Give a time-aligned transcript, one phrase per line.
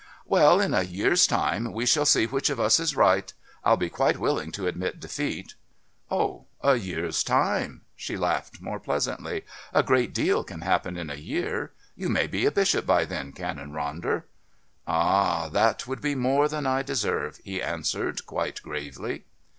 [0.25, 3.31] "Well, in a year's time we shall see which of us is right.
[3.63, 5.53] I'll be quite willing to admit defeat."
[6.09, 9.45] "Oh, a year's time!" She laughed more pleasantly.
[9.73, 11.71] "A great deal can happen in a year.
[11.95, 14.23] You may be a bishop by then, Canon Ronder,"
[14.87, 19.25] "Ah, that would be more than I deserve," he answered quite gravely.